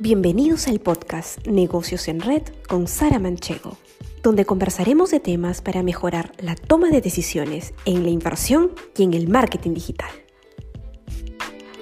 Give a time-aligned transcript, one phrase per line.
[0.00, 3.78] Bienvenidos al podcast Negocios en Red con Sara Manchego,
[4.24, 9.14] donde conversaremos de temas para mejorar la toma de decisiones en la inversión y en
[9.14, 10.10] el marketing digital.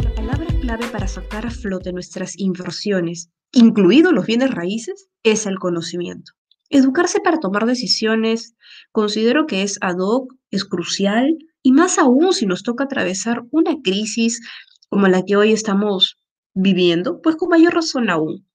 [0.00, 5.58] La palabra clave para sacar a flote nuestras inversiones, incluidos los bienes raíces, es el
[5.58, 6.32] conocimiento.
[6.68, 8.54] Educarse para tomar decisiones
[8.92, 13.76] considero que es ad hoc, es crucial y más aún si nos toca atravesar una
[13.82, 14.42] crisis
[14.90, 16.18] como la que hoy estamos
[16.54, 18.46] viviendo, pues con mayor razón aún.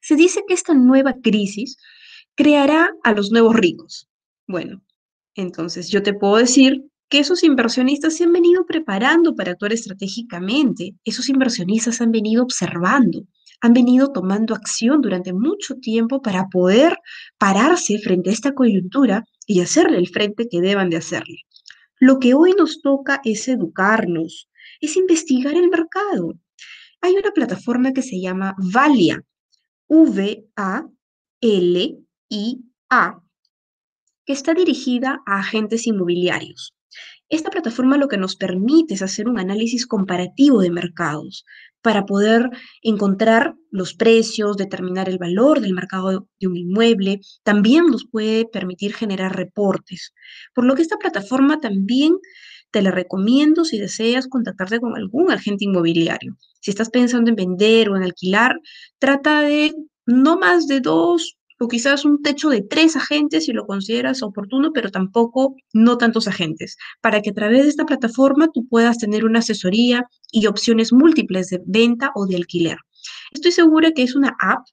[0.00, 1.76] Se dice que esta nueva crisis
[2.34, 4.08] creará a los nuevos ricos.
[4.48, 4.82] Bueno,
[5.34, 10.94] entonces yo te puedo decir que esos inversionistas se han venido preparando para actuar estratégicamente,
[11.04, 13.26] esos inversionistas han venido observando,
[13.60, 16.98] han venido tomando acción durante mucho tiempo para poder
[17.38, 21.36] pararse frente a esta coyuntura y hacerle el frente que deban de hacerle.
[22.00, 24.48] Lo que hoy nos toca es educarnos,
[24.80, 26.38] es investigar el mercado,
[27.02, 29.22] hay una plataforma que se llama Valia,
[29.88, 30.92] V-A-L-I-A,
[34.24, 36.74] que está dirigida a agentes inmobiliarios.
[37.28, 41.44] Esta plataforma lo que nos permite es hacer un análisis comparativo de mercados
[41.80, 42.50] para poder
[42.82, 47.20] encontrar los precios, determinar el valor del mercado de un inmueble.
[47.42, 50.12] También nos puede permitir generar reportes.
[50.54, 52.18] Por lo que esta plataforma también
[52.72, 56.36] te la recomiendo si deseas contactarte con algún agente inmobiliario.
[56.60, 58.56] Si estás pensando en vender o en alquilar,
[58.98, 59.74] trata de
[60.06, 64.72] no más de dos o quizás un techo de tres agentes si lo consideras oportuno,
[64.72, 69.24] pero tampoco no tantos agentes, para que a través de esta plataforma tú puedas tener
[69.24, 72.78] una asesoría y opciones múltiples de venta o de alquiler.
[73.32, 74.66] Estoy segura que es una app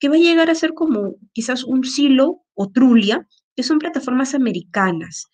[0.00, 4.34] que va a llegar a ser como quizás un Silo o Trulia, que son plataformas
[4.34, 5.28] americanas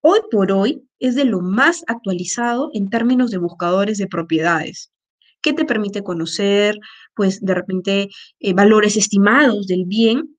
[0.00, 4.92] hoy por hoy es de lo más actualizado en términos de buscadores de propiedades.
[5.40, 6.78] que te permite conocer,
[7.14, 8.08] pues de repente,
[8.40, 10.36] eh, valores estimados del bien?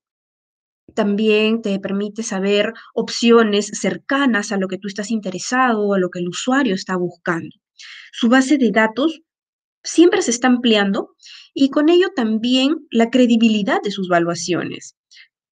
[0.93, 6.09] También te permite saber opciones cercanas a lo que tú estás interesado o a lo
[6.09, 7.55] que el usuario está buscando.
[8.11, 9.21] Su base de datos
[9.83, 11.15] siempre se está ampliando
[11.53, 14.95] y con ello también la credibilidad de sus valuaciones.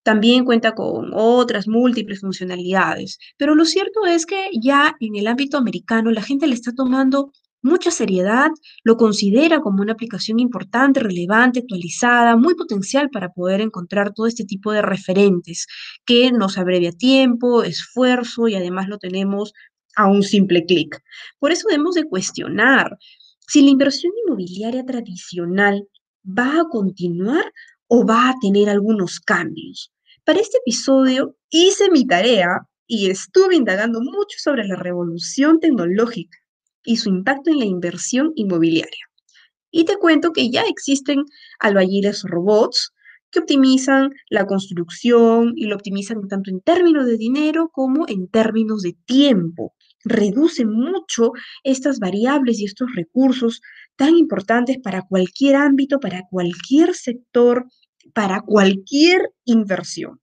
[0.08, 5.58] También cuenta con otras múltiples funcionalidades, pero lo cierto es que ya en el ámbito
[5.58, 8.48] americano la gente le está tomando mucha seriedad,
[8.86, 14.46] lo considera como una aplicación importante, relevante, actualizada, muy potencial para poder encontrar todo este
[14.46, 15.68] tipo de referentes
[16.06, 19.52] que nos abrevia tiempo, esfuerzo y además lo tenemos
[19.98, 21.02] a un simple clic.
[21.38, 22.98] Por eso debemos de cuestionar
[23.46, 25.86] si la inversión inmobiliaria tradicional
[26.24, 27.52] va a continuar
[27.88, 29.92] o va a tener algunos cambios.
[30.28, 32.50] Para este episodio hice mi tarea
[32.86, 36.38] y estuve indagando mucho sobre la revolución tecnológica
[36.84, 39.06] y su impacto en la inversión inmobiliaria.
[39.72, 41.24] Y te cuento que ya existen
[41.60, 42.92] albañiles robots
[43.32, 48.82] que optimizan la construcción y lo optimizan tanto en términos de dinero como en términos
[48.82, 49.76] de tiempo.
[50.04, 51.32] Reducen mucho
[51.64, 53.62] estas variables y estos recursos
[53.96, 57.66] tan importantes para cualquier ámbito, para cualquier sector
[58.18, 60.20] para cualquier inversión.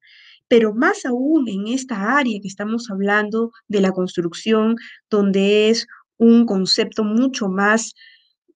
[0.49, 4.75] Pero más aún en esta área que estamos hablando de la construcción,
[5.09, 7.95] donde es un concepto mucho más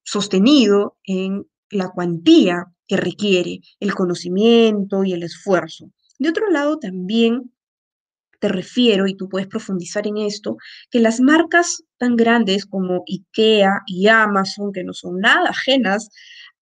[0.02, 5.92] sostenido en la cuantía que requiere el conocimiento y el esfuerzo.
[6.18, 7.52] De otro lado, también
[8.40, 10.56] te refiero, y tú puedes profundizar en esto,
[10.90, 16.10] que las marcas tan grandes como IKEA y Amazon, que no son nada ajenas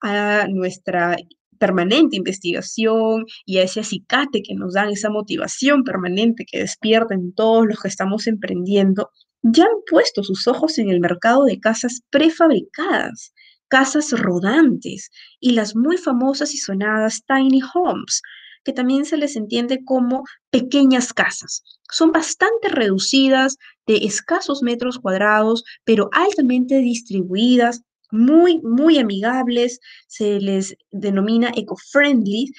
[0.03, 1.17] a nuestra
[1.57, 7.33] permanente investigación y a ese acicate que nos dan esa motivación permanente que despierta en
[7.35, 9.11] todos los que estamos emprendiendo,
[9.43, 13.33] ya han puesto sus ojos en el mercado de casas prefabricadas,
[13.69, 18.23] casas rodantes y las muy famosas y sonadas tiny homes,
[18.65, 21.63] que también se les entiende como pequeñas casas.
[21.91, 23.57] Son bastante reducidas,
[23.87, 27.83] de escasos metros cuadrados, pero altamente distribuidas
[28.17, 32.51] muy, muy amigables, se les denomina eco-friendly,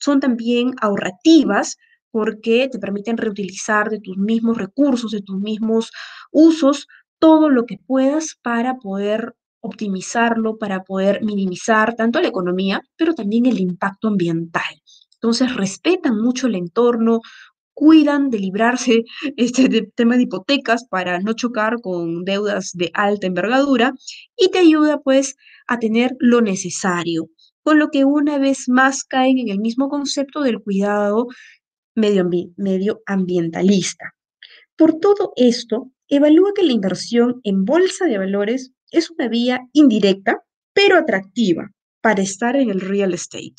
[0.00, 1.76] son también ahorrativas
[2.10, 5.90] porque te permiten reutilizar de tus mismos recursos, de tus mismos
[6.32, 6.86] usos,
[7.18, 13.46] todo lo que puedas para poder optimizarlo, para poder minimizar tanto la economía, pero también
[13.46, 14.82] el impacto ambiental.
[15.14, 17.20] Entonces, respetan mucho el entorno,
[17.80, 19.04] cuidan de librarse
[19.38, 23.94] este tema de hipotecas para no chocar con deudas de alta envergadura
[24.36, 25.34] y te ayuda pues
[25.66, 27.30] a tener lo necesario,
[27.62, 31.28] con lo que una vez más caen en el mismo concepto del cuidado
[31.94, 34.12] medioambientalista.
[34.76, 40.42] Por todo esto, evalúa que la inversión en bolsa de valores es una vía indirecta,
[40.74, 41.70] pero atractiva,
[42.02, 43.54] para estar en el real estate.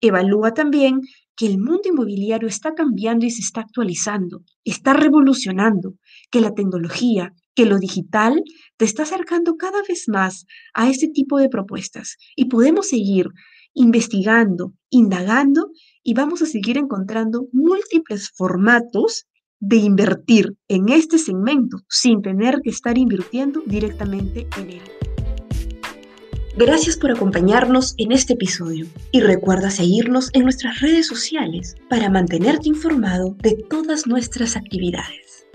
[0.00, 1.02] Evalúa también
[1.36, 5.94] que el mundo inmobiliario está cambiando y se está actualizando, está revolucionando,
[6.30, 8.42] que la tecnología, que lo digital
[8.76, 13.28] te está acercando cada vez más a este tipo de propuestas y podemos seguir
[13.74, 15.70] investigando, indagando
[16.02, 19.26] y vamos a seguir encontrando múltiples formatos
[19.60, 25.05] de invertir en este segmento sin tener que estar invirtiendo directamente en él.
[26.56, 32.70] Gracias por acompañarnos en este episodio y recuerda seguirnos en nuestras redes sociales para mantenerte
[32.70, 35.45] informado de todas nuestras actividades.